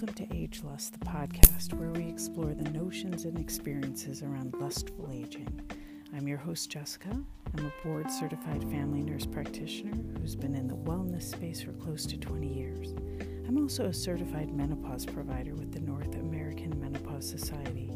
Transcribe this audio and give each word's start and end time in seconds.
Welcome 0.00 0.28
to 0.28 0.32
Agelust, 0.32 0.92
the 0.92 1.04
podcast 1.04 1.74
where 1.74 1.90
we 1.90 2.08
explore 2.08 2.54
the 2.54 2.70
notions 2.70 3.24
and 3.24 3.36
experiences 3.36 4.22
around 4.22 4.54
lustful 4.60 5.10
aging. 5.12 5.60
I'm 6.14 6.28
your 6.28 6.38
host, 6.38 6.70
Jessica. 6.70 7.08
I'm 7.10 7.66
a 7.66 7.72
board 7.84 8.08
certified 8.08 8.62
family 8.70 9.02
nurse 9.02 9.26
practitioner 9.26 9.96
who's 10.20 10.36
been 10.36 10.54
in 10.54 10.68
the 10.68 10.76
wellness 10.76 11.24
space 11.24 11.60
for 11.60 11.72
close 11.72 12.06
to 12.06 12.16
20 12.16 12.46
years. 12.46 12.94
I'm 13.48 13.58
also 13.58 13.86
a 13.86 13.92
certified 13.92 14.54
menopause 14.54 15.04
provider 15.04 15.56
with 15.56 15.72
the 15.72 15.80
North 15.80 16.14
American 16.14 16.80
Menopause 16.80 17.28
Society. 17.28 17.90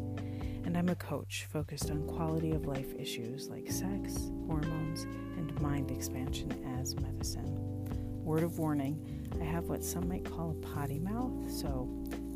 And 0.65 0.77
I'm 0.77 0.89
a 0.89 0.95
coach 0.95 1.47
focused 1.53 1.89
on 1.89 2.05
quality 2.05 2.51
of 2.51 2.65
life 2.65 2.93
issues 2.99 3.47
like 3.47 3.71
sex, 3.71 4.29
hormones, 4.45 5.03
and 5.37 5.57
mind 5.61 5.89
expansion 5.89 6.51
as 6.81 6.97
medicine. 6.97 7.72
Word 8.23 8.43
of 8.43 8.57
warning 8.57 9.27
I 9.41 9.43
have 9.43 9.65
what 9.65 9.83
some 9.83 10.07
might 10.07 10.23
call 10.23 10.51
a 10.51 10.67
potty 10.67 10.97
mouth, 10.97 11.51
so 11.51 11.89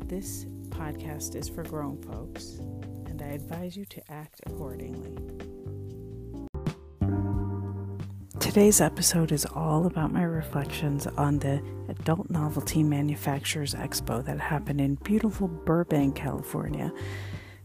this 0.04 0.44
podcast 0.68 1.34
is 1.34 1.48
for 1.48 1.62
grown 1.62 1.96
folks, 2.02 2.58
and 3.06 3.22
I 3.22 3.28
advise 3.28 3.74
you 3.74 3.86
to 3.86 4.12
act 4.12 4.42
accordingly. 4.44 5.16
Today's 8.38 8.82
episode 8.82 9.32
is 9.32 9.46
all 9.46 9.86
about 9.86 10.12
my 10.12 10.24
reflections 10.24 11.06
on 11.06 11.38
the 11.38 11.62
Adult 11.88 12.28
Novelty 12.28 12.82
Manufacturers 12.82 13.74
Expo 13.74 14.22
that 14.26 14.40
happened 14.40 14.82
in 14.82 14.96
beautiful 14.96 15.48
Burbank, 15.48 16.16
California 16.16 16.92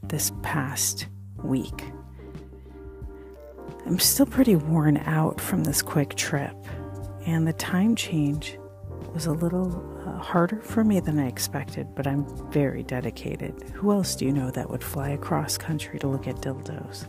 this 0.01 0.31
past 0.41 1.07
week. 1.43 1.83
I'm 3.85 3.99
still 3.99 4.25
pretty 4.25 4.55
worn 4.55 4.95
out 4.97 5.41
from 5.41 5.65
this 5.65 5.81
quick 5.81 6.15
trip, 6.15 6.55
and 7.25 7.47
the 7.47 7.53
time 7.53 7.95
change 7.95 8.57
was 9.13 9.25
a 9.27 9.31
little 9.31 9.67
uh, 10.05 10.17
harder 10.17 10.61
for 10.61 10.83
me 10.83 10.99
than 10.99 11.19
I 11.19 11.27
expected, 11.27 11.93
but 11.95 12.07
I'm 12.07 12.25
very 12.51 12.83
dedicated. 12.83 13.53
Who 13.73 13.91
else 13.91 14.15
do 14.15 14.25
you 14.25 14.33
know 14.33 14.49
that 14.51 14.69
would 14.69 14.83
fly 14.83 15.09
across 15.09 15.57
country 15.57 15.99
to 15.99 16.07
look 16.07 16.27
at 16.27 16.37
dildos? 16.37 17.07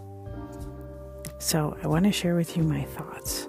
So, 1.39 1.77
I 1.83 1.89
want 1.89 2.05
to 2.05 2.13
share 2.13 2.37
with 2.37 2.57
you 2.57 2.63
my 2.63 2.85
thoughts. 2.85 3.49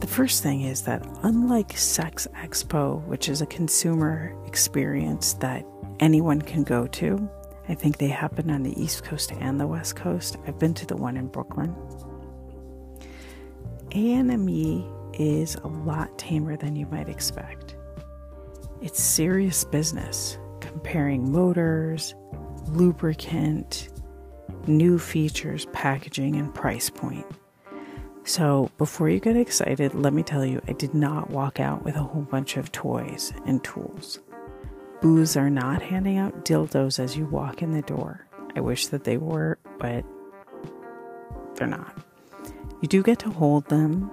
The 0.00 0.06
first 0.06 0.42
thing 0.42 0.62
is 0.62 0.82
that, 0.82 1.06
unlike 1.22 1.76
Sex 1.76 2.26
Expo, 2.34 3.04
which 3.06 3.28
is 3.28 3.40
a 3.40 3.46
consumer 3.46 4.34
experience 4.46 5.34
that 5.34 5.64
anyone 6.00 6.42
can 6.42 6.64
go 6.64 6.86
to, 6.88 7.30
I 7.68 7.74
think 7.74 7.98
they 7.98 8.08
happen 8.08 8.50
on 8.50 8.62
the 8.64 8.80
East 8.82 9.04
Coast 9.04 9.32
and 9.32 9.60
the 9.60 9.66
West 9.66 9.94
Coast. 9.94 10.36
I've 10.46 10.58
been 10.58 10.74
to 10.74 10.86
the 10.86 10.96
one 10.96 11.16
in 11.16 11.28
Brooklyn. 11.28 11.74
ANME 13.92 15.01
is 15.14 15.54
a 15.56 15.68
lot 15.68 16.18
tamer 16.18 16.56
than 16.56 16.76
you 16.76 16.86
might 16.86 17.08
expect. 17.08 17.76
It's 18.80 19.02
serious 19.02 19.64
business, 19.64 20.38
comparing 20.60 21.30
motors, 21.30 22.14
lubricant, 22.66 23.88
new 24.66 24.98
features, 24.98 25.66
packaging, 25.72 26.36
and 26.36 26.54
price 26.54 26.90
point. 26.90 27.26
So, 28.24 28.70
before 28.78 29.08
you 29.08 29.18
get 29.18 29.36
excited, 29.36 29.94
let 29.94 30.12
me 30.12 30.22
tell 30.22 30.46
you, 30.46 30.60
I 30.68 30.72
did 30.72 30.94
not 30.94 31.30
walk 31.30 31.58
out 31.58 31.84
with 31.84 31.96
a 31.96 32.02
whole 32.02 32.22
bunch 32.22 32.56
of 32.56 32.70
toys 32.70 33.32
and 33.46 33.62
tools. 33.64 34.20
Booths 35.00 35.36
are 35.36 35.50
not 35.50 35.82
handing 35.82 36.18
out 36.18 36.44
dildos 36.44 37.00
as 37.00 37.16
you 37.16 37.26
walk 37.26 37.62
in 37.62 37.72
the 37.72 37.82
door. 37.82 38.24
I 38.54 38.60
wish 38.60 38.86
that 38.88 39.02
they 39.02 39.16
were, 39.16 39.58
but 39.78 40.04
they're 41.56 41.66
not. 41.66 41.96
You 42.80 42.88
do 42.88 43.02
get 43.02 43.18
to 43.20 43.30
hold 43.30 43.64
them, 43.66 44.10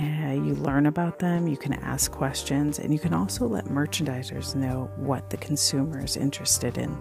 uh, 0.00 0.32
you 0.32 0.54
learn 0.54 0.86
about 0.86 1.18
them, 1.18 1.46
you 1.46 1.58
can 1.58 1.74
ask 1.74 2.10
questions, 2.10 2.78
and 2.78 2.92
you 2.92 2.98
can 2.98 3.12
also 3.12 3.46
let 3.46 3.66
merchandisers 3.66 4.54
know 4.54 4.90
what 4.96 5.28
the 5.28 5.36
consumer 5.36 6.02
is 6.02 6.16
interested 6.16 6.78
in, 6.78 6.96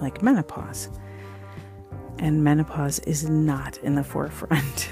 like 0.00 0.22
menopause. 0.22 0.88
And 2.18 2.44
menopause 2.44 3.00
is 3.00 3.28
not 3.28 3.78
in 3.78 3.96
the 3.96 4.04
forefront. 4.12 4.88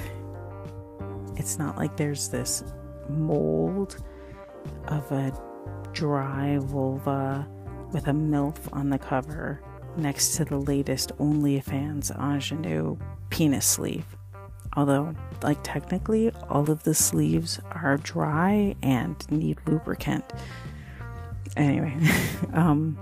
it's 1.37 1.57
not 1.59 1.77
like 1.77 1.97
there's 1.97 2.29
this 2.29 2.65
mold 3.09 4.03
of 4.89 5.11
a 5.13 5.33
dry 5.93 6.59
vulva 6.59 7.49
with 7.93 8.09
a 8.09 8.13
MILF 8.13 8.59
on 8.73 8.91
the 8.91 8.99
cover 8.99 9.61
next 9.97 10.37
to 10.37 10.45
the 10.45 10.59
latest 10.59 11.17
OnlyFans 11.19 12.11
ingenue 12.19 12.97
penis 13.31 13.67
sleeve. 13.67 14.17
Although, 14.77 15.15
like, 15.43 15.59
technically, 15.63 16.31
all 16.49 16.71
of 16.71 16.85
the 16.85 16.95
sleeves 16.95 17.61
are 17.73 17.97
dry 17.97 18.77
and 18.83 19.31
need 19.31 19.59
lubricant. 19.67 20.25
Anyway, 21.57 21.97
um, 22.53 22.99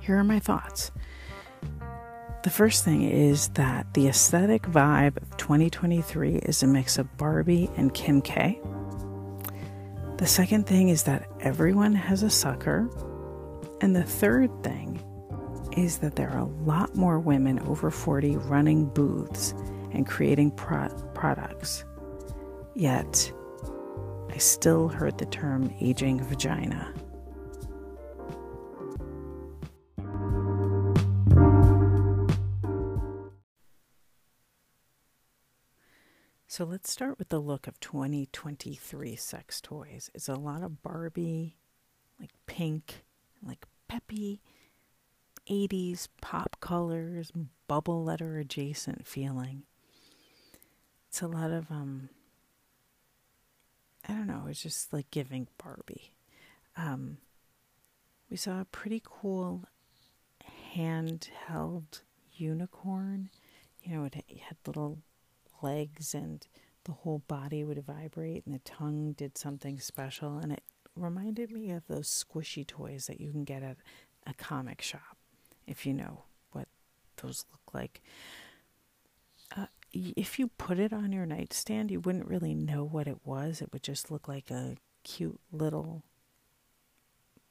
here 0.00 0.18
are 0.18 0.24
my 0.24 0.40
thoughts. 0.40 0.90
The 2.42 2.50
first 2.50 2.84
thing 2.84 3.02
is 3.02 3.48
that 3.50 3.94
the 3.94 4.08
aesthetic 4.08 4.62
vibe 4.64 5.16
of 5.22 5.36
2023 5.38 6.36
is 6.36 6.62
a 6.62 6.66
mix 6.66 6.98
of 6.98 7.16
Barbie 7.16 7.70
and 7.76 7.94
Kim 7.94 8.20
K. 8.20 8.60
The 10.18 10.26
second 10.26 10.66
thing 10.66 10.90
is 10.90 11.04
that 11.04 11.28
everyone 11.40 11.94
has 11.94 12.22
a 12.22 12.28
sucker. 12.28 12.88
And 13.80 13.96
the 13.96 14.04
third 14.04 14.50
thing 14.62 15.00
is 15.76 15.98
that 15.98 16.16
there 16.16 16.30
are 16.30 16.40
a 16.40 16.44
lot 16.44 16.94
more 16.94 17.18
women 17.18 17.60
over 17.60 17.90
40 17.90 18.36
running 18.36 18.86
booths 18.86 19.54
and 19.94 20.06
creating 20.06 20.50
pro- 20.50 20.88
products. 21.14 21.84
Yet, 22.74 23.32
I 24.30 24.38
still 24.38 24.88
heard 24.88 25.18
the 25.18 25.26
term 25.26 25.72
aging 25.80 26.22
vagina. 26.24 26.92
So 36.46 36.64
let's 36.64 36.90
start 36.90 37.18
with 37.18 37.30
the 37.30 37.40
look 37.40 37.66
of 37.66 37.80
2023 37.80 39.16
sex 39.16 39.60
toys. 39.60 40.10
It's 40.14 40.28
a 40.28 40.34
lot 40.34 40.62
of 40.62 40.82
Barbie, 40.82 41.56
like 42.20 42.30
pink, 42.46 43.04
like 43.42 43.66
peppy 43.88 44.40
80s 45.48 46.08
pop 46.20 46.56
colors, 46.60 47.30
bubble 47.68 48.04
letter 48.04 48.38
adjacent 48.38 49.06
feeling 49.06 49.64
it's 51.14 51.22
a 51.22 51.28
lot 51.28 51.52
of 51.52 51.70
um 51.70 52.08
I 54.08 54.14
don't 54.14 54.26
know, 54.26 54.46
it's 54.48 54.60
just 54.60 54.92
like 54.92 55.12
giving 55.12 55.46
Barbie. 55.62 56.12
Um 56.76 57.18
we 58.28 58.36
saw 58.36 58.60
a 58.60 58.64
pretty 58.64 59.00
cool 59.04 59.62
handheld 60.74 62.00
unicorn. 62.32 63.30
You 63.84 63.94
know, 63.94 64.04
it 64.06 64.16
had 64.40 64.56
little 64.66 64.98
legs 65.62 66.14
and 66.14 66.44
the 66.82 66.90
whole 66.90 67.22
body 67.28 67.62
would 67.62 67.84
vibrate 67.84 68.44
and 68.44 68.52
the 68.52 68.58
tongue 68.58 69.12
did 69.12 69.38
something 69.38 69.78
special 69.78 70.38
and 70.38 70.50
it 70.50 70.64
reminded 70.96 71.52
me 71.52 71.70
of 71.70 71.86
those 71.86 72.08
squishy 72.08 72.66
toys 72.66 73.06
that 73.06 73.20
you 73.20 73.30
can 73.30 73.44
get 73.44 73.62
at 73.62 73.76
a 74.26 74.34
comic 74.34 74.82
shop 74.82 75.16
if 75.64 75.86
you 75.86 75.94
know 75.94 76.24
what 76.50 76.66
those 77.22 77.44
look 77.52 77.72
like 77.72 78.02
if 79.94 80.38
you 80.38 80.48
put 80.48 80.78
it 80.78 80.92
on 80.92 81.12
your 81.12 81.26
nightstand, 81.26 81.90
you 81.90 82.00
wouldn't 82.00 82.28
really 82.28 82.54
know 82.54 82.84
what 82.84 83.06
it 83.06 83.18
was. 83.24 83.60
It 83.60 83.72
would 83.72 83.82
just 83.82 84.10
look 84.10 84.28
like 84.28 84.50
a 84.50 84.76
cute 85.04 85.40
little 85.52 86.02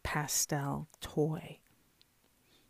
pastel 0.04 0.88
toy. 1.00 1.60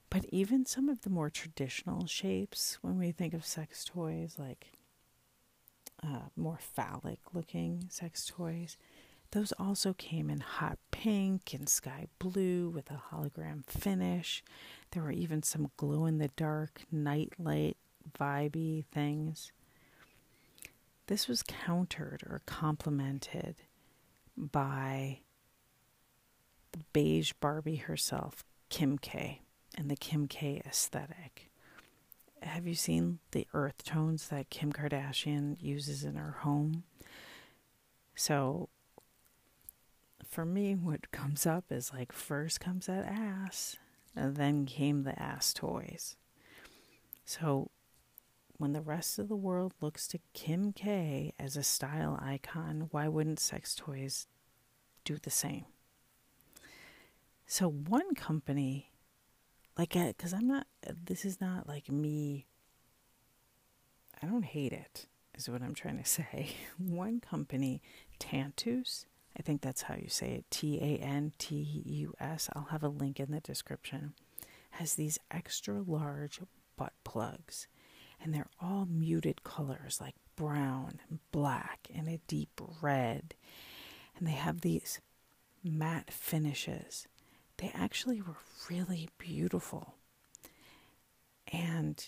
But 0.09 0.25
even 0.29 0.65
some 0.65 0.89
of 0.89 1.01
the 1.01 1.09
more 1.09 1.29
traditional 1.31 2.05
shapes, 2.05 2.77
when 2.81 2.99
we 2.99 3.11
think 3.11 3.33
of 3.33 3.45
sex 3.45 3.83
toys, 3.83 4.35
like 4.37 4.67
uh, 6.03 6.27
more 6.35 6.59
phallic 6.59 7.19
looking 7.33 7.85
sex 7.89 8.25
toys, 8.25 8.77
those 9.31 9.51
also 9.53 9.93
came 9.93 10.29
in 10.29 10.41
hot 10.41 10.77
pink 10.91 11.55
and 11.55 11.67
sky 11.67 12.05
blue 12.19 12.69
with 12.69 12.91
a 12.91 13.01
hologram 13.11 13.65
finish. 13.65 14.43
There 14.91 15.01
were 15.01 15.11
even 15.11 15.41
some 15.41 15.71
glow 15.77 16.05
in 16.05 16.19
the 16.19 16.29
dark, 16.35 16.83
nightlight 16.91 17.77
vibey 18.19 18.85
things. 18.91 19.51
This 21.07 21.27
was 21.27 21.43
countered 21.43 22.23
or 22.25 22.41
complemented 22.45 23.55
by 24.37 25.19
the 26.71 26.79
beige 26.93 27.33
Barbie 27.39 27.75
herself, 27.75 28.43
Kim 28.69 28.97
K, 28.97 29.41
and 29.77 29.91
the 29.91 29.95
Kim 29.95 30.27
K 30.27 30.61
aesthetic. 30.65 31.49
Have 32.41 32.67
you 32.67 32.73
seen 32.73 33.19
the 33.31 33.47
earth 33.53 33.83
tones 33.83 34.27
that 34.29 34.49
Kim 34.49 34.73
Kardashian 34.73 35.55
uses 35.61 36.03
in 36.03 36.15
her 36.15 36.37
home? 36.39 36.83
So, 38.15 38.69
for 40.27 40.45
me, 40.45 40.73
what 40.73 41.11
comes 41.11 41.45
up 41.45 41.65
is 41.69 41.93
like 41.93 42.11
first 42.11 42.59
comes 42.59 42.87
that 42.87 43.05
ass, 43.05 43.77
and 44.15 44.35
then 44.35 44.65
came 44.65 45.03
the 45.03 45.19
ass 45.21 45.53
toys. 45.53 46.15
So, 47.25 47.69
when 48.57 48.73
the 48.73 48.81
rest 48.81 49.19
of 49.19 49.29
the 49.29 49.35
world 49.35 49.73
looks 49.81 50.07
to 50.09 50.19
Kim 50.33 50.71
K 50.73 51.33
as 51.39 51.57
a 51.57 51.63
style 51.63 52.19
icon, 52.21 52.87
why 52.91 53.07
wouldn't 53.07 53.39
sex 53.39 53.75
toys 53.75 54.27
do 55.03 55.17
the 55.17 55.29
same? 55.29 55.65
So, 57.45 57.69
one 57.69 58.15
company, 58.15 58.91
like, 59.77 59.95
uh, 59.95 60.07
because 60.07 60.33
I'm 60.33 60.47
not, 60.47 60.67
uh, 60.87 60.93
this 61.05 61.25
is 61.25 61.41
not 61.41 61.67
like 61.67 61.89
me, 61.89 62.47
I 64.21 64.27
don't 64.27 64.45
hate 64.45 64.71
it, 64.71 65.07
is 65.35 65.49
what 65.49 65.61
I'm 65.61 65.75
trying 65.75 65.97
to 65.97 66.05
say. 66.09 66.55
One 66.77 67.19
company, 67.19 67.81
Tantus, 68.19 69.05
I 69.37 69.41
think 69.41 69.61
that's 69.61 69.83
how 69.83 69.95
you 69.95 70.09
say 70.09 70.31
it 70.31 70.45
T 70.51 70.77
A 70.77 71.03
N 71.03 71.33
T 71.37 71.55
U 71.85 72.13
S. 72.19 72.49
I'll 72.53 72.69
have 72.71 72.83
a 72.83 72.87
link 72.89 73.19
in 73.19 73.31
the 73.31 73.39
description. 73.39 74.13
Has 74.71 74.93
these 74.93 75.19
extra 75.31 75.81
large 75.81 76.39
butt 76.77 76.93
plugs, 77.03 77.67
and 78.23 78.33
they're 78.33 78.49
all 78.61 78.87
muted 78.89 79.43
colors 79.43 79.99
like 79.99 80.15
brown 80.35 80.99
and 81.09 81.19
black 81.31 81.87
and 81.93 82.07
a 82.07 82.19
deep 82.27 82.61
red. 82.81 83.35
And 84.17 84.27
they 84.27 84.31
have 84.33 84.61
these 84.61 85.01
matte 85.63 86.11
finishes. 86.11 87.07
They 87.57 87.71
actually 87.73 88.21
were 88.21 88.37
really 88.69 89.09
beautiful. 89.17 89.95
And 91.51 92.03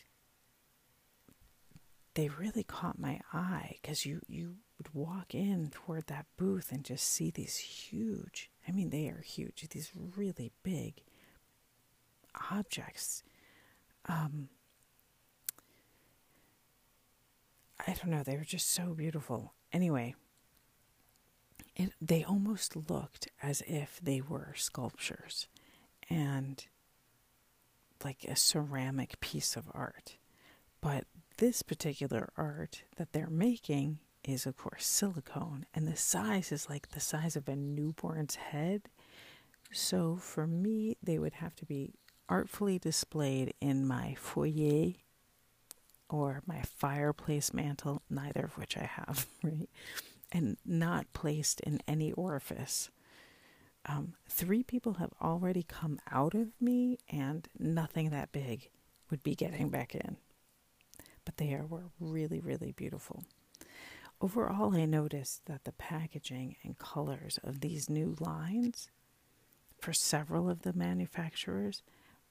they 2.14 2.30
really 2.30 2.64
caught 2.64 2.98
my 2.98 3.20
eye 3.34 3.78
because 3.82 4.06
you, 4.06 4.22
you 4.28 4.56
would 4.78 4.94
walk 4.94 5.36
in 5.36 5.70
toward 5.72 6.08
that 6.08 6.26
booth 6.38 6.72
and 6.72 6.84
just 6.84 7.08
see 7.08 7.30
these 7.30 7.58
huge, 7.58 8.50
I 8.68 8.72
mean, 8.72 8.90
they 8.90 9.08
are 9.10 9.22
huge, 9.22 9.68
these 9.70 9.92
really 10.16 10.52
big 10.64 11.02
objects. 12.52 13.24
Um, 14.08 14.50
I 17.88 17.94
don't 17.94 18.08
know, 18.08 18.24
they 18.24 18.38
were 18.38 18.44
just 18.44 18.72
so 18.72 18.94
beautiful. 18.94 19.54
Anyway, 19.72 20.16
it, 21.76 21.92
they 22.02 22.24
almost 22.24 22.76
looked 22.76 23.28
as 23.44 23.62
if 23.68 24.00
they 24.02 24.22
were 24.22 24.54
sculptures 24.56 25.48
and 26.10 26.66
like 28.04 28.24
a 28.28 28.36
ceramic 28.36 29.20
piece 29.20 29.56
of 29.56 29.66
art. 29.74 30.18
But 30.82 31.06
this 31.38 31.62
particular 31.62 32.32
art 32.38 32.84
that 32.98 33.12
they're 33.12 33.30
making 33.30 34.00
is, 34.24 34.46
of 34.46 34.58
course, 34.58 34.86
silicone, 34.86 35.66
and 35.74 35.88
the 35.88 35.96
size 35.96 36.52
is 36.52 36.70
like 36.70 36.90
the 36.90 37.00
size 37.00 37.36
of 37.36 37.48
a 37.48 37.56
newborn's 37.56 38.36
head. 38.36 38.84
So 39.72 40.18
for 40.18 40.48
me, 40.48 40.98
they 41.04 41.20
would 41.20 41.34
have 41.34 41.56
to 41.58 41.66
be 41.66 41.94
artfully 42.30 42.80
displayed 42.80 43.54
in 43.62 43.86
my 43.86 44.16
foyer 44.18 44.94
or 46.10 46.42
my 46.46 46.62
fireplace 46.62 47.54
mantle, 47.54 48.02
neither 48.10 48.46
of 48.46 48.58
which 48.58 48.78
I 48.78 48.84
have, 48.84 49.28
right? 49.44 49.70
And 50.32 50.58
not 50.66 51.12
placed 51.14 51.60
in 51.62 51.82
any 51.88 52.12
orifice. 52.14 52.90
Um, 53.88 54.14
three 54.28 54.64
people 54.64 54.96
have 54.96 55.14
already 55.22 55.64
come 55.64 56.00
out 56.12 56.34
of 56.34 56.50
me, 56.60 56.98
and 57.10 57.48
nothing 57.60 58.10
that 58.10 58.32
big 58.32 58.70
would 59.10 59.24
be 59.24 59.36
getting 59.36 59.70
back 59.70 59.94
in. 59.94 60.18
But 61.24 61.38
they 61.38 61.54
are, 61.54 61.66
were 61.66 61.92
really, 62.00 62.40
really 62.40 62.72
beautiful. 62.72 63.24
Overall, 64.22 64.76
I 64.76 64.86
noticed 64.86 65.46
that 65.46 65.66
the 65.66 65.72
packaging 65.74 66.56
and 66.64 66.78
colors 66.78 67.40
of 67.44 67.60
these 67.60 67.90
new 67.90 68.16
lines 68.20 68.90
for 69.80 69.94
several 69.94 70.50
of 70.50 70.62
the 70.62 70.74
manufacturers 70.74 71.84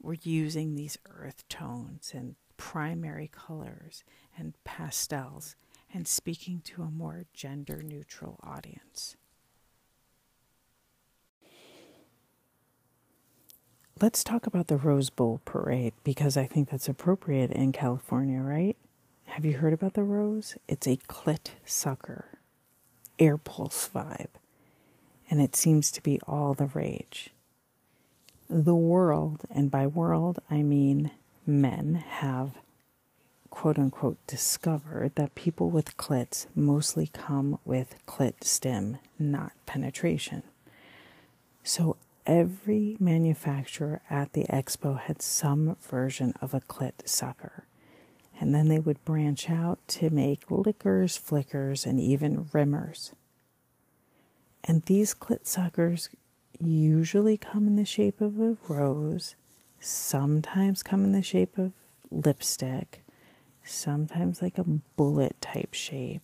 were 0.03 0.17
using 0.23 0.75
these 0.75 0.99
earth 1.09 1.47
tones 1.49 2.13
and 2.15 2.37
primary 2.57 3.31
colors 3.33 4.05
and 4.37 4.55
pastels 4.65 5.57
and 5.93 6.09
speaking 6.09 6.61
to 6.65 6.83
a 6.83 6.91
more 6.91 7.25
gender 7.33 7.81
neutral 7.83 8.41
audience. 8.43 9.17
Let's 14.01 14.25
talk 14.25 14.47
about 14.47 14.67
the 14.67 14.77
Rose 14.77 15.09
Bowl 15.09 15.41
parade 15.45 15.95
because 16.03 16.37
I 16.37 16.47
think 16.47 16.69
that's 16.69 16.89
appropriate 16.89 17.53
in 17.53 17.71
California, 17.71 18.41
right? 18.41 18.77
Have 19.27 19.45
you 19.45 19.55
heard 19.59 19.73
about 19.73 19.95
the 19.95 20.03
Rose? 20.03 20.57
It's 20.67 20.89
a 20.89 20.97
clit 21.09 21.51
sucker, 21.65 22.39
air 23.21 23.39
pulse 23.39 23.89
vibe, 23.89 24.35
and 25.31 25.41
it 25.41 25.55
seems 25.55 25.93
to 25.93 26.03
be 26.03 26.21
all 26.27 26.55
the 26.55 26.67
rage. 26.67 27.31
The 28.51 28.75
world, 28.75 29.43
and 29.49 29.71
by 29.71 29.87
world 29.87 30.41
I 30.51 30.63
mean 30.63 31.13
men 31.47 31.95
have 31.95 32.53
quote 33.51 33.79
unquote 33.79 34.19
discovered 34.27 35.13
that 35.15 35.35
people 35.35 35.71
with 35.71 35.97
clits 35.97 36.47
mostly 36.55 37.07
come 37.13 37.59
with 37.65 37.95
clit 38.07 38.43
stim, 38.43 38.99
not 39.19 39.53
penetration. 39.65 40.43
So 41.63 41.97
every 42.27 42.97
manufacturer 42.99 44.03
at 44.11 44.33
the 44.33 44.45
expo 44.45 44.99
had 44.99 45.23
some 45.23 45.77
version 45.81 46.35
of 46.41 46.53
a 46.53 46.61
clit 46.61 47.07
sucker. 47.07 47.67
And 48.41 48.53
then 48.53 48.69
they 48.69 48.81
would 48.81 49.05
branch 49.05 49.49
out 49.49 49.79
to 49.89 50.11
make 50.11 50.51
lickers, 50.51 51.17
flickers, 51.17 51.87
and 51.87 52.01
even 52.01 52.47
rimmers. 52.53 53.13
And 54.65 54.83
these 54.83 55.15
clit 55.15 55.47
suckers 55.47 56.09
usually 56.59 57.37
come 57.37 57.69
in 57.69 57.77
the 57.77 57.85
shape 57.85 58.21
of 58.21 58.41
a 58.41 58.57
rose 58.69 59.37
sometimes 59.85 60.83
come 60.83 61.05
in 61.05 61.13
the 61.13 61.23
shape 61.23 61.59
of 61.59 61.73
lipstick, 62.11 63.05
sometimes 63.63 64.41
like 64.41 64.59
a 64.59 64.65
bullet 64.65 65.41
type 65.41 65.75
shape, 65.75 66.23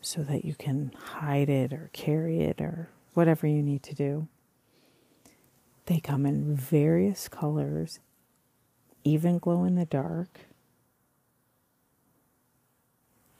so 0.00 0.22
that 0.22 0.44
you 0.44 0.54
can 0.54 0.92
hide 0.96 1.48
it 1.48 1.72
or 1.72 1.90
carry 1.92 2.40
it 2.40 2.60
or 2.60 2.88
whatever 3.14 3.46
you 3.46 3.62
need 3.62 3.82
to 3.82 3.94
do. 3.94 4.28
They 5.86 6.00
come 6.00 6.26
in 6.26 6.54
various 6.54 7.28
colors, 7.28 7.98
even 9.04 9.38
glow 9.38 9.64
in 9.64 9.74
the 9.74 9.86
dark, 9.86 10.40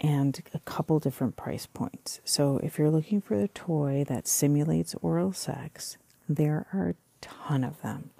and 0.01 0.41
a 0.55 0.61
couple 0.61 0.99
different 0.99 1.37
price 1.37 1.67
points. 1.67 2.21
So 2.25 2.59
if 2.63 2.79
you're 2.79 2.91
looking 2.91 3.21
for 3.21 3.35
a 3.35 3.49
toy 3.49 4.05
that 4.09 4.27
simulates 4.29 4.95
oral 5.03 5.33
sex, 5.33 5.99
there 6.29 6.67
are 6.73 6.91
a 6.91 6.95
ton 7.21 7.65
of 7.65 7.83
them. 7.83 8.11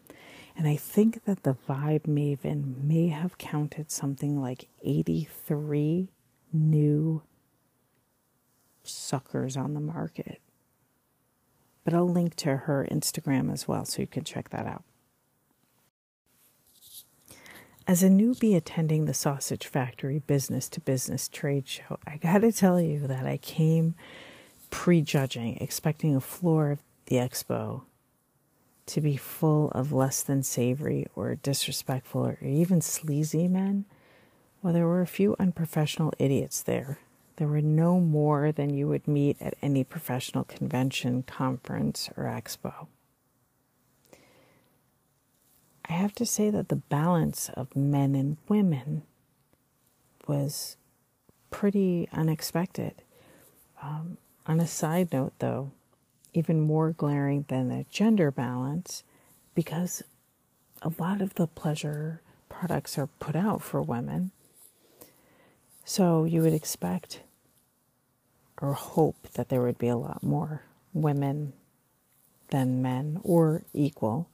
And 0.59 0.67
I 0.67 0.75
think 0.75 1.25
that 1.25 1.45
the 1.45 1.57
Vibe 1.69 2.09
Maven 2.09 2.83
may 2.83 3.09
have 3.09 3.39
counted 3.39 3.93
something 3.93 4.43
like 4.43 4.67
83 4.83 6.09
new 6.53 7.23
suckers 8.83 9.57
on 9.57 9.75
the 9.75 9.81
market. 9.81 10.41
But 11.85 11.95
I'll 11.95 12.09
link 12.09 12.35
to 12.37 12.57
her 12.57 12.85
Instagram 12.91 13.53
as 13.53 13.69
well 13.69 13.85
so 13.85 14.03
you 14.03 14.09
can 14.09 14.25
check 14.25 14.51
that 14.51 14.67
out. 14.67 14.83
As 17.87 18.03
a 18.03 18.09
newbie 18.09 18.57
attending 18.57 19.05
the 19.05 19.15
Sausage 19.15 19.65
Factory 19.65 20.19
business 20.19 20.69
to 20.71 20.81
business 20.81 21.29
trade 21.29 21.69
show, 21.69 22.01
I 22.05 22.17
gotta 22.17 22.51
tell 22.51 22.81
you 22.81 23.07
that 23.07 23.25
I 23.25 23.37
came 23.37 23.95
prejudging, 24.71 25.59
expecting 25.59 26.17
a 26.17 26.21
floor 26.21 26.73
of 26.73 26.81
the 27.07 27.17
expo 27.17 27.83
to 28.89 29.01
be 29.01 29.17
full 29.17 29.71
of 29.71 29.93
less 29.93 30.23
than 30.23 30.43
savory 30.43 31.07
or 31.15 31.35
disrespectful 31.37 32.27
or 32.27 32.39
even 32.43 32.81
sleazy 32.81 33.49
men, 33.49 33.85
well, 34.63 34.73
there 34.73 34.87
were 34.87 35.03
a 35.03 35.07
few 35.07 35.37
unprofessional 35.39 36.13
idiots 36.19 36.63
there. 36.63 36.99
There 37.37 37.49
were 37.49 37.63
no 37.63 38.01
more 38.01 38.51
than 38.51 38.75
you 38.75 38.89
would 38.89 39.07
meet 39.07 39.37
at 39.41 39.55
any 39.63 39.85
professional 39.85 40.43
convention, 40.43 41.23
conference, 41.23 42.11
or 42.17 42.25
expo. 42.25 42.89
I 45.89 45.93
have 45.93 46.13
to 46.15 46.27
say 46.27 46.51
that 46.51 46.69
the 46.69 46.77
balance 46.77 47.49
of 47.55 47.77
men 47.77 48.15
and 48.15 48.37
women 48.49 49.03
was 50.27 50.77
pretty 51.51 52.09
unexpected. 52.13 53.03
Um, 53.83 54.19
on 54.47 54.61
a 54.61 54.67
side 54.67 55.13
note, 55.13 55.33
though, 55.39 55.71
even 56.39 56.61
more 56.61 56.93
glaring 56.93 57.45
than 57.49 57.69
the 57.69 57.85
gender 57.91 58.31
balance 58.31 59.03
because 59.55 60.03
a 60.83 60.93
lot 60.99 61.21
of 61.21 61.35
the 61.35 61.49
pleasure 61.49 62.23
products 62.49 62.97
are 62.97 63.09
put 63.19 63.35
out 63.35 63.61
for 63.61 63.83
women. 63.83 64.31
So 65.85 66.25
you 66.25 66.43
would 66.43 66.53
expect 66.53 67.21
or 68.61 68.75
hope 68.75 69.29
that 69.35 69.49
there 69.49 69.63
would 69.63 69.79
be 69.79 69.89
a 69.89 69.97
lot 69.97 70.23
more 70.23 70.63
women 70.93 71.53
than 72.51 72.83
men 72.83 73.21
or 73.23 73.63
equal. 73.73 74.29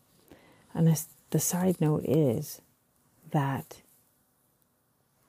And 0.75 0.97
the 1.31 1.39
side 1.39 1.81
note 1.81 2.05
is 2.05 2.61
that 3.31 3.83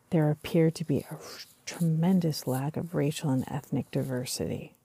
there 0.10 0.30
appeared 0.30 0.76
to 0.76 0.86
be 0.86 1.00
a 1.00 1.18
tremendous 1.66 2.48
lack 2.48 2.78
of 2.78 2.96
racial 2.96 3.30
and 3.30 3.44
ethnic 3.48 3.92
diversity. 3.92 4.76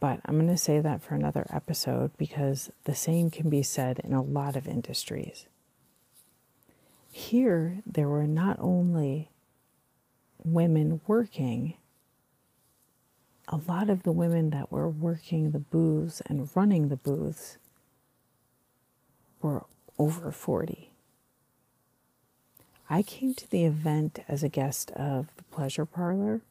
But 0.00 0.20
I'm 0.24 0.36
going 0.36 0.48
to 0.48 0.56
say 0.56 0.80
that 0.80 1.02
for 1.02 1.14
another 1.14 1.46
episode 1.50 2.16
because 2.16 2.70
the 2.84 2.94
same 2.94 3.30
can 3.30 3.50
be 3.50 3.62
said 3.62 4.00
in 4.04 4.12
a 4.12 4.22
lot 4.22 4.54
of 4.54 4.68
industries. 4.68 5.46
Here, 7.10 7.82
there 7.84 8.08
were 8.08 8.26
not 8.26 8.56
only 8.60 9.30
women 10.44 11.00
working, 11.06 11.74
a 13.48 13.56
lot 13.56 13.90
of 13.90 14.02
the 14.02 14.12
women 14.12 14.50
that 14.50 14.70
were 14.70 14.88
working 14.88 15.50
the 15.50 15.58
booths 15.58 16.20
and 16.26 16.48
running 16.54 16.88
the 16.88 16.96
booths 16.96 17.58
were 19.40 19.64
over 19.98 20.30
40. 20.30 20.92
I 22.90 23.02
came 23.02 23.34
to 23.34 23.50
the 23.50 23.64
event 23.64 24.20
as 24.28 24.42
a 24.42 24.48
guest 24.48 24.90
of 24.92 25.28
the 25.36 25.42
Pleasure 25.44 25.84
Parlor. 25.84 26.42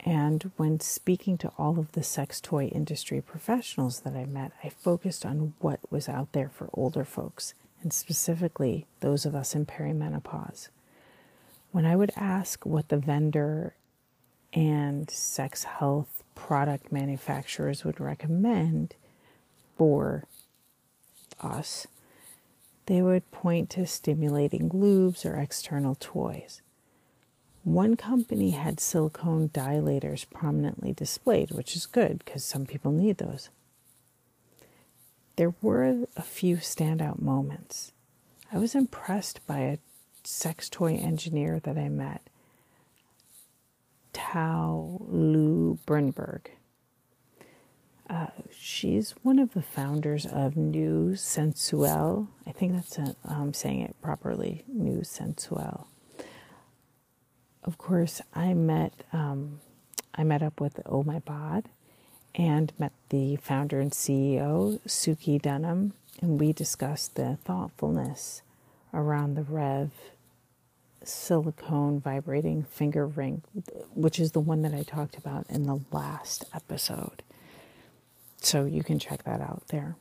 And 0.00 0.50
when 0.56 0.80
speaking 0.80 1.38
to 1.38 1.52
all 1.58 1.78
of 1.78 1.92
the 1.92 2.02
sex 2.02 2.40
toy 2.40 2.66
industry 2.66 3.20
professionals 3.20 4.00
that 4.00 4.14
I 4.14 4.26
met, 4.26 4.52
I 4.62 4.68
focused 4.68 5.26
on 5.26 5.54
what 5.58 5.80
was 5.90 6.08
out 6.08 6.32
there 6.32 6.48
for 6.48 6.70
older 6.72 7.04
folks, 7.04 7.54
and 7.82 7.92
specifically 7.92 8.86
those 9.00 9.26
of 9.26 9.34
us 9.34 9.54
in 9.54 9.66
perimenopause. 9.66 10.68
When 11.72 11.84
I 11.84 11.96
would 11.96 12.12
ask 12.16 12.64
what 12.64 12.88
the 12.88 12.96
vendor 12.96 13.74
and 14.52 15.10
sex 15.10 15.64
health 15.64 16.22
product 16.34 16.92
manufacturers 16.92 17.84
would 17.84 18.00
recommend 18.00 18.94
for 19.76 20.24
us, 21.42 21.86
they 22.86 23.02
would 23.02 23.30
point 23.30 23.68
to 23.70 23.86
stimulating 23.86 24.70
lubes 24.70 25.26
or 25.26 25.36
external 25.36 25.96
toys. 25.96 26.62
One 27.68 27.96
company 27.96 28.52
had 28.52 28.80
silicone 28.80 29.50
dilators 29.50 30.24
prominently 30.30 30.94
displayed, 30.94 31.50
which 31.50 31.76
is 31.76 31.84
good 31.84 32.24
because 32.24 32.42
some 32.42 32.64
people 32.64 32.92
need 32.92 33.18
those. 33.18 33.50
There 35.36 35.52
were 35.60 36.06
a 36.16 36.22
few 36.22 36.56
standout 36.56 37.20
moments. 37.20 37.92
I 38.50 38.56
was 38.56 38.74
impressed 38.74 39.46
by 39.46 39.58
a 39.58 39.78
sex 40.24 40.70
toy 40.70 40.94
engineer 40.94 41.60
that 41.60 41.76
I 41.76 41.90
met, 41.90 42.22
Tao 44.14 45.02
Lu 45.06 45.78
Brunberg. 45.86 46.46
Uh, 48.08 48.28
she's 48.50 49.10
one 49.22 49.38
of 49.38 49.52
the 49.52 49.60
founders 49.60 50.24
of 50.24 50.56
Nu 50.56 51.16
Sensuelle. 51.16 52.28
I 52.46 52.52
think 52.52 52.72
that's 52.72 52.98
i 52.98 53.12
I'm 53.26 53.52
saying 53.52 53.82
it 53.82 53.94
properly. 54.00 54.64
Nu 54.66 55.02
Sensuelle. 55.02 55.88
Of 57.68 57.76
course, 57.76 58.22
I 58.32 58.54
met 58.54 58.94
um, 59.12 59.60
I 60.14 60.24
met 60.24 60.42
up 60.42 60.58
with 60.58 60.80
Oh 60.86 61.02
My 61.02 61.18
Bod 61.18 61.68
and 62.34 62.72
met 62.78 62.92
the 63.10 63.36
founder 63.36 63.78
and 63.78 63.92
CEO 63.92 64.80
Suki 64.86 65.38
Dunham, 65.38 65.92
and 66.22 66.40
we 66.40 66.54
discussed 66.54 67.16
the 67.16 67.36
thoughtfulness 67.44 68.40
around 68.94 69.34
the 69.34 69.42
Rev 69.42 69.90
silicone 71.04 72.00
vibrating 72.00 72.62
finger 72.62 73.06
ring, 73.06 73.42
which 73.94 74.18
is 74.18 74.32
the 74.32 74.40
one 74.40 74.62
that 74.62 74.72
I 74.72 74.82
talked 74.82 75.18
about 75.18 75.44
in 75.50 75.64
the 75.64 75.80
last 75.92 76.46
episode. 76.54 77.22
So 78.40 78.64
you 78.64 78.82
can 78.82 78.98
check 78.98 79.24
that 79.24 79.42
out 79.42 79.64
there. 79.68 79.94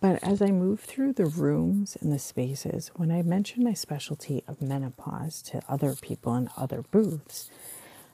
But 0.00 0.22
as 0.24 0.40
I 0.40 0.46
move 0.46 0.80
through 0.80 1.12
the 1.12 1.26
rooms 1.26 1.96
and 2.00 2.10
the 2.10 2.18
spaces, 2.18 2.90
when 2.96 3.10
I 3.10 3.20
mentioned 3.20 3.64
my 3.64 3.74
specialty 3.74 4.42
of 4.48 4.62
menopause 4.62 5.42
to 5.42 5.60
other 5.68 5.94
people 5.94 6.34
in 6.36 6.48
other 6.56 6.82
booths, 6.90 7.50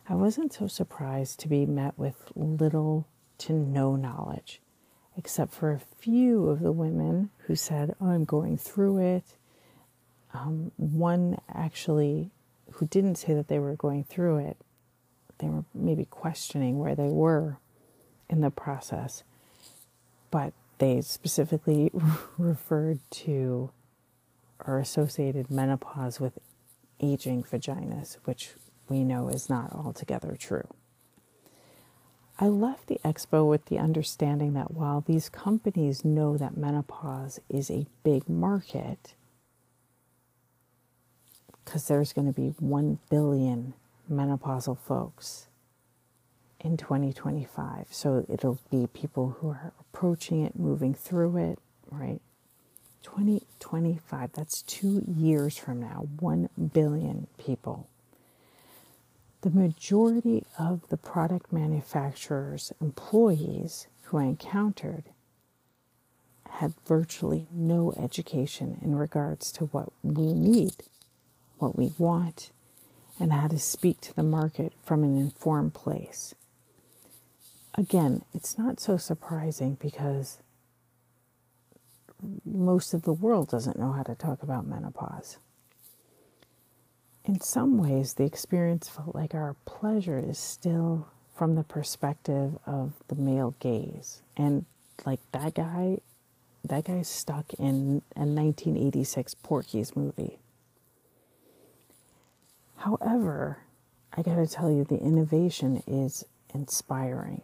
I 0.08 0.14
wasn't 0.14 0.52
so 0.52 0.66
surprised 0.66 1.38
to 1.40 1.48
be 1.48 1.64
met 1.64 1.96
with 1.96 2.32
little 2.34 3.06
to 3.38 3.52
no 3.52 3.94
knowledge, 3.94 4.60
except 5.16 5.54
for 5.54 5.70
a 5.70 5.78
few 5.78 6.48
of 6.48 6.58
the 6.58 6.72
women 6.72 7.30
who 7.46 7.54
said, 7.54 7.94
Oh, 8.00 8.08
I'm 8.08 8.24
going 8.24 8.56
through 8.58 8.98
it. 8.98 9.36
Um, 10.34 10.72
one 10.76 11.38
actually, 11.48 12.30
who 12.72 12.86
didn't 12.86 13.14
say 13.14 13.32
that 13.34 13.46
they 13.46 13.60
were 13.60 13.76
going 13.76 14.02
through 14.02 14.38
it, 14.38 14.56
they 15.38 15.48
were 15.48 15.64
maybe 15.72 16.04
questioning 16.04 16.78
where 16.78 16.96
they 16.96 17.08
were 17.08 17.58
in 18.28 18.40
the 18.40 18.50
process, 18.50 19.22
but 20.32 20.52
they 20.78 21.00
specifically 21.00 21.90
referred 22.38 23.00
to 23.10 23.70
or 24.64 24.78
associated 24.78 25.50
menopause 25.50 26.18
with 26.20 26.38
aging 27.00 27.42
vaginas, 27.44 28.16
which 28.24 28.54
we 28.88 29.04
know 29.04 29.28
is 29.28 29.50
not 29.50 29.72
altogether 29.72 30.36
true. 30.38 30.68
I 32.38 32.48
left 32.48 32.88
the 32.88 33.00
expo 33.04 33.48
with 33.48 33.66
the 33.66 33.78
understanding 33.78 34.52
that 34.54 34.72
while 34.72 35.00
these 35.00 35.28
companies 35.28 36.04
know 36.04 36.36
that 36.36 36.56
menopause 36.56 37.40
is 37.48 37.70
a 37.70 37.86
big 38.04 38.28
market, 38.28 39.14
because 41.64 41.88
there's 41.88 42.12
going 42.12 42.26
to 42.26 42.32
be 42.32 42.54
1 42.58 42.98
billion 43.10 43.74
menopausal 44.10 44.78
folks 44.78 45.48
in 46.60 46.76
2025. 46.76 47.88
So 47.90 48.24
it'll 48.28 48.58
be 48.70 48.86
people 48.86 49.36
who 49.40 49.50
are 49.50 49.72
approaching 49.80 50.44
it, 50.44 50.58
moving 50.58 50.94
through 50.94 51.36
it, 51.36 51.58
right? 51.90 52.20
2025, 53.02 54.32
that's 54.32 54.62
two 54.62 55.04
years 55.06 55.56
from 55.56 55.80
now, 55.80 56.08
1 56.18 56.48
billion 56.72 57.28
people. 57.38 57.88
The 59.42 59.50
majority 59.50 60.44
of 60.58 60.88
the 60.88 60.96
product 60.96 61.52
manufacturers' 61.52 62.72
employees 62.80 63.86
who 64.04 64.18
I 64.18 64.24
encountered 64.24 65.04
had 66.50 66.74
virtually 66.84 67.46
no 67.52 67.92
education 67.96 68.78
in 68.82 68.96
regards 68.96 69.52
to 69.52 69.66
what 69.66 69.92
we 70.02 70.32
need 70.32 70.72
what 71.58 71.76
we 71.76 71.92
want, 71.98 72.50
and 73.18 73.32
how 73.32 73.48
to 73.48 73.58
speak 73.58 74.00
to 74.02 74.14
the 74.14 74.22
market 74.22 74.72
from 74.84 75.02
an 75.02 75.16
informed 75.16 75.74
place. 75.74 76.34
Again, 77.78 78.22
it's 78.32 78.56
not 78.56 78.80
so 78.80 78.96
surprising 78.96 79.76
because 79.80 80.38
most 82.44 82.94
of 82.94 83.02
the 83.02 83.12
world 83.12 83.48
doesn't 83.50 83.78
know 83.78 83.92
how 83.92 84.02
to 84.02 84.14
talk 84.14 84.42
about 84.42 84.66
menopause. 84.66 85.36
In 87.26 87.40
some 87.40 87.76
ways, 87.76 88.14
the 88.14 88.24
experience 88.24 88.88
felt 88.88 89.14
like 89.14 89.34
our 89.34 89.56
pleasure 89.66 90.18
is 90.18 90.38
still 90.38 91.08
from 91.34 91.54
the 91.54 91.64
perspective 91.64 92.56
of 92.64 92.94
the 93.08 93.16
male 93.16 93.54
gaze. 93.60 94.22
And 94.36 94.64
like 95.04 95.20
that 95.32 95.54
guy, 95.54 95.98
that 96.64 96.84
guy's 96.84 97.08
stuck 97.08 97.52
in 97.54 98.02
a 98.14 98.24
1986 98.24 99.34
Porky's 99.42 99.94
movie. 99.94 100.38
However, 102.76 103.58
I 104.16 104.22
got 104.22 104.36
to 104.36 104.46
tell 104.46 104.70
you, 104.70 104.84
the 104.84 104.98
innovation 104.98 105.82
is 105.86 106.24
inspiring. 106.54 107.42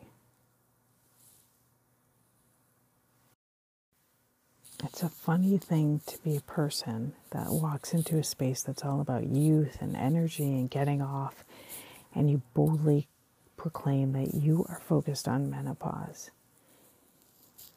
It's 4.85 5.03
a 5.03 5.09
funny 5.09 5.59
thing 5.59 6.01
to 6.07 6.19
be 6.19 6.37
a 6.37 6.41
person 6.41 7.15
that 7.31 7.47
walks 7.51 7.95
into 7.95 8.19
a 8.19 8.25
space 8.25 8.63
that's 8.63 8.85
all 8.85 9.01
about 9.01 9.25
youth 9.27 9.79
and 9.81 9.97
energy 9.97 10.45
and 10.45 10.71
getting 10.71 11.01
off, 11.01 11.45
and 12.15 12.31
you 12.31 12.43
boldly 12.55 13.07
proclaim 13.57 14.13
that 14.13 14.35
you 14.35 14.67
are 14.69 14.81
focused 14.81 15.29
on 15.29 15.49
menopause 15.49 16.31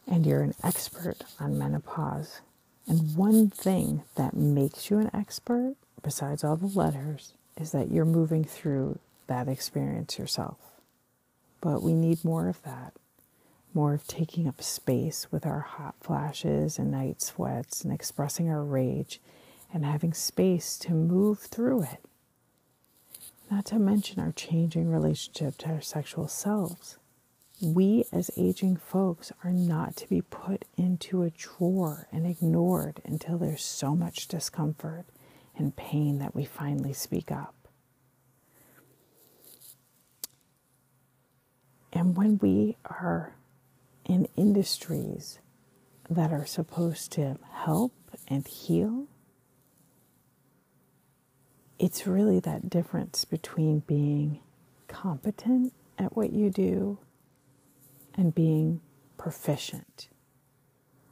and 0.07 0.25
you're 0.25 0.41
an 0.41 0.55
expert 0.63 1.23
on 1.39 1.57
menopause. 1.57 2.41
And 2.87 3.15
one 3.15 3.49
thing 3.49 4.03
that 4.15 4.35
makes 4.35 4.89
you 4.89 4.99
an 4.99 5.09
expert, 5.13 5.75
besides 6.03 6.43
all 6.43 6.55
the 6.55 6.67
letters, 6.67 7.33
is 7.59 7.71
that 7.71 7.91
you're 7.91 8.05
moving 8.05 8.43
through 8.43 8.99
that 9.27 9.47
experience 9.47 10.19
yourself. 10.19 10.57
But 11.61 11.81
we 11.81 11.93
need 11.93 12.23
more 12.23 12.47
of 12.47 12.61
that. 12.63 12.93
More 13.75 13.93
of 13.93 14.07
taking 14.07 14.47
up 14.47 14.63
space 14.63 15.27
with 15.31 15.45
our 15.45 15.59
hot 15.59 15.95
flashes 15.99 16.79
and 16.79 16.89
night 16.89 17.21
sweats 17.21 17.83
and 17.83 17.91
expressing 17.93 18.49
our 18.49 18.63
rage 18.63 19.19
and 19.73 19.85
having 19.85 20.13
space 20.13 20.77
to 20.79 20.93
move 20.93 21.39
through 21.39 21.83
it. 21.83 22.05
Not 23.51 23.65
to 23.65 23.77
mention 23.77 24.21
our 24.21 24.31
changing 24.31 24.89
relationship 24.89 25.57
to 25.57 25.67
our 25.71 25.81
sexual 25.81 26.29
selves. 26.29 26.97
We, 27.61 28.05
as 28.13 28.31
aging 28.37 28.77
folks, 28.77 29.33
are 29.43 29.51
not 29.51 29.97
to 29.97 30.07
be 30.07 30.21
put 30.21 30.63
into 30.77 31.23
a 31.23 31.29
drawer 31.31 32.07
and 32.13 32.25
ignored 32.25 33.01
until 33.03 33.37
there's 33.37 33.63
so 33.63 33.93
much 33.93 34.29
discomfort 34.29 35.05
and 35.57 35.75
pain 35.75 36.19
that 36.19 36.33
we 36.33 36.45
finally 36.45 36.93
speak 36.93 37.29
up. 37.29 37.55
And 41.91 42.15
when 42.15 42.37
we 42.39 42.77
are 42.85 43.35
in 44.05 44.27
industries 44.35 45.39
that 46.09 46.31
are 46.31 46.45
supposed 46.45 47.11
to 47.13 47.37
help 47.51 47.93
and 48.27 48.47
heal, 48.47 49.07
it's 51.79 52.07
really 52.07 52.39
that 52.39 52.69
difference 52.69 53.25
between 53.25 53.79
being 53.79 54.39
competent 54.87 55.73
at 55.97 56.15
what 56.15 56.31
you 56.31 56.49
do 56.49 56.97
and 58.15 58.33
being 58.33 58.81
proficient 59.17 60.07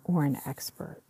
or 0.03 0.23
an 0.23 0.37
expert. 0.45 1.01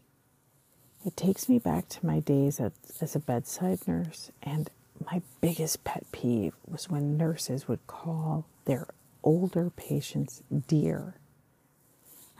It 1.05 1.17
takes 1.17 1.49
me 1.49 1.59
back 1.59 1.89
to 1.89 2.05
my 2.05 2.19
days 2.19 2.59
as, 2.59 2.71
as 3.01 3.15
a 3.15 3.19
bedside 3.19 3.87
nurse, 3.87 4.31
and 4.41 4.69
my 5.05 5.21
biggest 5.41 5.83
pet 5.83 6.05
peeve 6.11 6.53
was 6.65 6.89
when 6.89 7.17
nurses 7.17 7.67
would 7.67 7.85
call 7.87 8.45
their 8.65 8.87
older 9.23 9.69
patients 9.69 10.41
dear. 10.67 11.15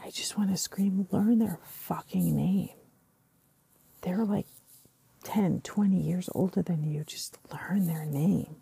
I 0.03 0.09
just 0.09 0.37
want 0.37 0.49
to 0.49 0.57
scream, 0.57 1.07
learn 1.11 1.39
their 1.39 1.59
fucking 1.63 2.35
name. 2.35 2.69
They're 4.01 4.25
like 4.25 4.47
10, 5.23 5.61
20 5.61 5.95
years 5.95 6.29
older 6.35 6.61
than 6.61 6.83
you. 6.83 7.05
Just 7.05 7.37
learn 7.51 7.87
their 7.87 8.05
name. 8.05 8.57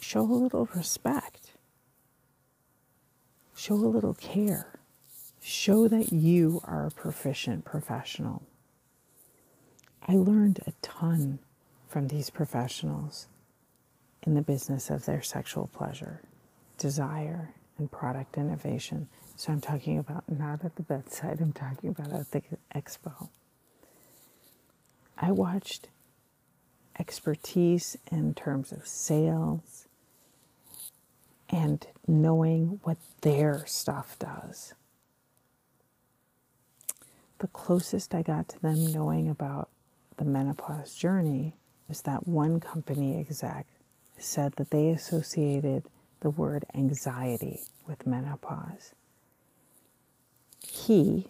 Show 0.00 0.22
a 0.22 0.32
little 0.32 0.68
respect. 0.74 1.52
Show 3.56 3.74
a 3.74 3.76
little 3.76 4.14
care. 4.14 4.80
Show 5.40 5.86
that 5.86 6.12
you 6.12 6.60
are 6.64 6.86
a 6.86 6.90
proficient 6.90 7.64
professional. 7.64 8.42
I 10.08 10.14
learned 10.14 10.58
a 10.66 10.72
ton 10.82 11.38
from 11.88 12.08
these 12.08 12.30
professionals 12.30 13.28
in 14.24 14.34
the 14.34 14.42
business 14.42 14.90
of 14.90 15.04
their 15.04 15.22
sexual 15.22 15.68
pleasure, 15.68 16.20
desire, 16.78 17.54
and 17.78 17.90
product 17.90 18.36
innovation. 18.36 19.08
So 19.42 19.50
I'm 19.50 19.60
talking 19.60 19.98
about 19.98 20.22
not 20.28 20.64
at 20.64 20.76
the 20.76 20.84
bedside, 20.84 21.40
I'm 21.40 21.52
talking 21.52 21.90
about 21.90 22.12
at 22.12 22.30
the 22.30 22.42
expo. 22.72 23.28
I 25.18 25.32
watched 25.32 25.88
expertise 26.96 27.96
in 28.08 28.34
terms 28.34 28.70
of 28.70 28.86
sales 28.86 29.88
and 31.50 31.84
knowing 32.06 32.78
what 32.84 32.98
their 33.22 33.66
stuff 33.66 34.16
does. 34.20 34.74
The 37.40 37.48
closest 37.48 38.14
I 38.14 38.22
got 38.22 38.48
to 38.50 38.62
them 38.62 38.92
knowing 38.92 39.28
about 39.28 39.70
the 40.18 40.24
menopause 40.24 40.94
journey 40.94 41.56
is 41.90 42.02
that 42.02 42.28
one 42.28 42.60
company 42.60 43.18
exec 43.18 43.66
said 44.16 44.52
that 44.52 44.70
they 44.70 44.90
associated 44.90 45.82
the 46.20 46.30
word 46.30 46.64
anxiety 46.76 47.62
with 47.88 48.06
menopause. 48.06 48.92
He 50.66 51.28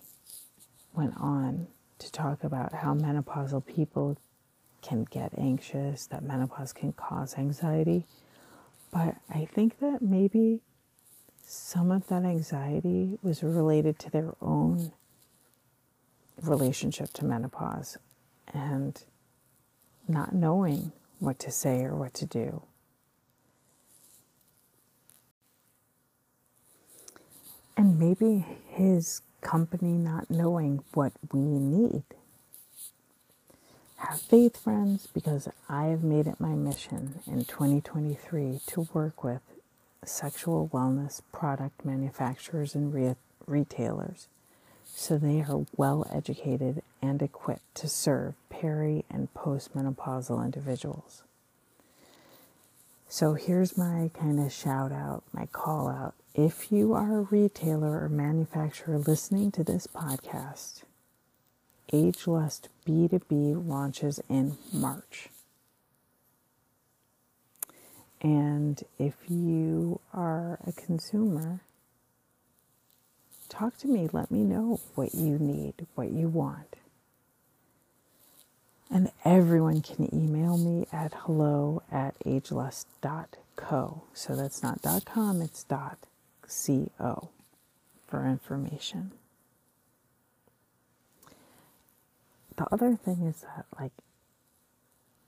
went 0.95 1.15
on 1.17 1.69
to 1.99 2.11
talk 2.13 2.45
about 2.45 2.73
how 2.75 2.95
menopausal 2.95 3.65
people 3.65 4.19
can 4.83 5.05
get 5.05 5.33
anxious, 5.39 6.07
that 6.07 6.23
menopause 6.23 6.73
can 6.73 6.93
cause 6.93 7.37
anxiety. 7.39 8.07
But 8.93 9.17
I 9.31 9.47
think 9.47 9.79
that 9.79 10.03
maybe 10.03 10.61
some 11.45 11.91
of 11.91 12.09
that 12.09 12.25
anxiety 12.25 13.19
was 13.23 13.43
related 13.43 13.99
to 14.01 14.11
their 14.11 14.35
own 14.41 14.93
relationship 16.43 17.13
to 17.15 17.25
menopause 17.25 17.97
and 18.53 19.03
not 20.09 20.35
knowing 20.35 20.93
what 21.21 21.39
to 21.39 21.51
say 21.51 21.83
or 21.85 21.95
what 21.95 22.15
to 22.15 22.27
do. 22.27 22.63
And 27.77 27.99
maybe 27.99 28.45
his 28.69 29.23
company 29.41 29.93
not 29.93 30.31
knowing 30.31 30.83
what 30.95 31.13
we 31.33 31.41
need. 31.41 32.03
Have 33.97 34.21
faith, 34.21 34.57
friends, 34.57 35.09
because 35.15 35.49
I 35.69 35.87
have 35.87 36.03
made 36.03 36.27
it 36.27 36.41
my 36.41 36.55
mission 36.55 37.21
in 37.27 37.45
2023 37.45 38.61
to 38.67 38.89
work 38.93 39.23
with 39.23 39.41
sexual 40.05 40.69
wellness 40.73 41.23
product 41.33 41.85
manufacturers 41.85 42.75
and 42.75 42.93
re- 42.93 43.15
retailers 43.47 44.27
so 44.95 45.19
they 45.19 45.41
are 45.41 45.67
well 45.77 46.07
educated 46.13 46.83
and 47.01 47.23
equipped 47.23 47.75
to 47.77 47.89
serve 47.89 48.35
peri 48.51 49.05
and 49.11 49.33
postmenopausal 49.35 50.45
individuals. 50.45 51.23
So 53.09 53.35
here's 53.35 53.77
my 53.77 54.11
kind 54.15 54.41
of 54.41 54.53
shout 54.53 54.93
out, 54.93 55.23
my 55.33 55.47
call 55.47 55.89
out. 55.89 56.15
If 56.35 56.73
you 56.73 56.95
are 56.95 57.19
a 57.19 57.23
retailer 57.23 58.03
or 58.03 58.09
manufacturer 58.09 58.97
listening 58.97 59.51
to 59.53 59.63
this 59.63 59.87
podcast, 59.87 60.81
Agelust 61.93 62.69
B2B 62.87 63.69
launches 63.69 64.19
in 64.31 64.57
March. 64.73 65.29
And 68.23 68.83
if 68.99 69.15
you 69.29 70.01
are 70.15 70.59
a 70.67 70.73
consumer, 70.73 71.61
talk 73.51 73.77
to 73.79 73.89
me. 73.89 74.09
Let 74.11 74.31
me 74.31 74.43
know 74.43 74.81
what 74.95 75.15
you 75.15 75.39
need, 75.39 75.87
what 75.97 76.13
you 76.13 76.29
want. 76.29 76.77
And 78.91 79.11
everyone 79.23 79.83
can 79.83 80.09
email 80.15 80.57
me 80.57 80.87
at 80.91 81.13
hello 81.13 81.83
at 81.93 82.15
agelust.co. 82.25 84.03
So 84.15 84.35
that's 84.35 84.63
not 84.63 84.81
.com, 85.05 85.43
it's 85.43 85.67
.co 86.53 87.31
for 88.07 88.27
information. 88.27 89.13
The 92.57 92.67
other 92.71 92.95
thing 92.97 93.23
is 93.23 93.41
that, 93.41 93.67
like, 93.81 93.93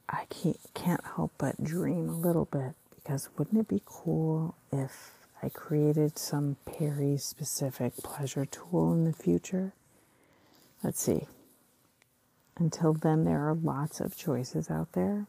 I 0.08 0.26
can't, 0.28 0.58
can't 0.74 1.04
help 1.16 1.32
but 1.38 1.64
dream 1.64 2.08
a 2.08 2.16
little 2.16 2.44
bit 2.44 2.74
because 2.94 3.30
wouldn't 3.36 3.58
it 3.58 3.68
be 3.68 3.82
cool 3.86 4.54
if 4.70 5.12
I 5.42 5.48
created 5.48 6.18
some 6.18 6.56
peri 6.66 7.16
specific 7.16 7.96
pleasure 7.98 8.44
tool 8.44 8.92
in 8.92 9.04
the 9.04 9.12
future? 9.12 9.72
Let's 10.82 11.00
see. 11.00 11.26
Until 12.58 12.92
then, 12.92 13.24
there 13.24 13.48
are 13.48 13.54
lots 13.54 14.00
of 14.00 14.16
choices 14.16 14.70
out 14.70 14.92
there. 14.92 15.26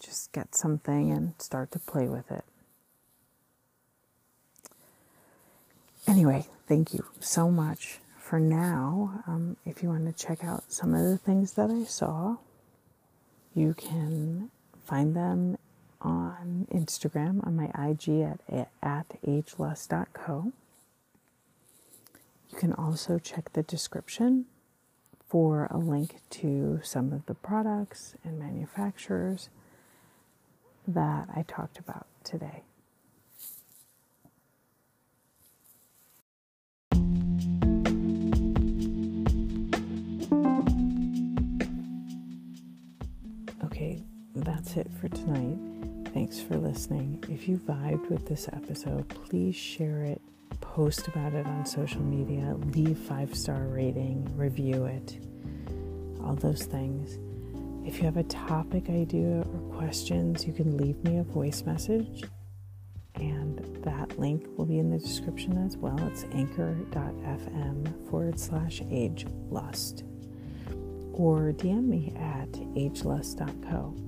Just 0.00 0.32
get 0.32 0.54
something 0.54 1.10
and 1.10 1.34
start 1.38 1.72
to 1.72 1.78
play 1.80 2.06
with 2.08 2.30
it. 2.30 2.44
Anyway, 6.08 6.46
thank 6.66 6.94
you 6.94 7.04
so 7.20 7.50
much 7.50 7.98
for 8.18 8.40
now. 8.40 9.22
Um, 9.26 9.58
if 9.66 9.82
you 9.82 9.90
want 9.90 10.06
to 10.06 10.26
check 10.26 10.42
out 10.42 10.72
some 10.72 10.94
of 10.94 11.02
the 11.02 11.18
things 11.18 11.52
that 11.52 11.70
I 11.70 11.84
saw, 11.84 12.38
you 13.54 13.74
can 13.74 14.50
find 14.86 15.14
them 15.14 15.58
on 16.00 16.66
Instagram 16.72 17.46
on 17.46 17.56
my 17.56 17.66
IG 17.78 18.22
at, 18.22 18.70
at 18.82 19.20
agelust.co. 19.22 20.52
You 22.50 22.58
can 22.58 22.72
also 22.72 23.18
check 23.18 23.52
the 23.52 23.62
description 23.62 24.46
for 25.28 25.68
a 25.70 25.76
link 25.76 26.22
to 26.30 26.80
some 26.82 27.12
of 27.12 27.26
the 27.26 27.34
products 27.34 28.14
and 28.24 28.38
manufacturers 28.38 29.50
that 30.86 31.28
I 31.36 31.42
talked 31.42 31.78
about 31.78 32.06
today. 32.24 32.62
That's 44.44 44.76
it 44.76 44.88
for 45.00 45.08
tonight. 45.08 45.58
Thanks 46.12 46.40
for 46.40 46.56
listening. 46.56 47.22
If 47.28 47.48
you 47.48 47.58
vibed 47.58 48.08
with 48.10 48.26
this 48.26 48.48
episode, 48.52 49.08
please 49.08 49.56
share 49.56 50.04
it 50.04 50.20
post 50.60 51.08
about 51.08 51.34
it 51.34 51.46
on 51.46 51.66
social 51.66 52.02
media, 52.02 52.56
leave 52.74 52.98
five 52.98 53.34
star 53.34 53.64
rating, 53.64 54.24
review 54.36 54.84
it, 54.84 55.18
all 56.22 56.34
those 56.34 56.64
things. 56.64 57.18
If 57.86 57.98
you 57.98 58.04
have 58.04 58.16
a 58.16 58.24
topic 58.24 58.88
idea 58.90 59.40
or 59.40 59.76
questions, 59.76 60.46
you 60.46 60.52
can 60.52 60.76
leave 60.76 61.02
me 61.04 61.18
a 61.18 61.22
voice 61.22 61.62
message, 61.64 62.24
and 63.14 63.58
that 63.82 64.18
link 64.18 64.46
will 64.56 64.66
be 64.66 64.78
in 64.78 64.90
the 64.90 64.98
description 64.98 65.56
as 65.64 65.76
well. 65.76 65.98
It's 66.06 66.24
anchor.fm 66.32 68.10
forward 68.10 68.38
slash 68.38 68.82
age 68.90 69.26
lust, 69.50 70.04
or 71.12 71.52
DM 71.52 71.88
me 71.88 72.12
at 72.16 72.52
agelust.co. 72.52 74.07